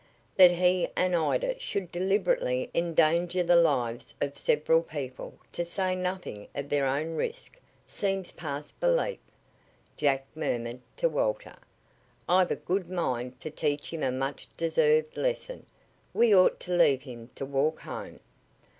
"That 0.35 0.49
he 0.49 0.87
and 0.95 1.15
Ida 1.15 1.59
should 1.59 1.91
deliberately 1.91 2.71
endanger 2.73 3.43
the 3.43 3.55
lives 3.55 4.15
of 4.19 4.35
several 4.35 4.81
people, 4.81 5.35
to 5.51 5.63
say 5.63 5.93
nothing 5.93 6.47
of 6.55 6.69
their 6.69 6.87
own 6.87 7.15
risk, 7.17 7.59
seems 7.85 8.31
past 8.31 8.79
belief," 8.79 9.19
Jack 9.97 10.25
murmured 10.35 10.79
to 10.97 11.07
Walter. 11.07 11.55
"I've 12.27 12.49
a 12.49 12.55
good 12.55 12.89
mind 12.89 13.39
to 13.41 13.51
teach 13.51 13.93
him 13.93 14.01
a 14.01 14.11
much 14.11 14.47
deserved 14.57 15.17
lesson. 15.17 15.67
We 16.15 16.33
ought 16.35 16.59
to 16.61 16.71
leave 16.73 17.03
him 17.03 17.29
to 17.35 17.45
walk 17.45 17.81
home." 17.81 18.21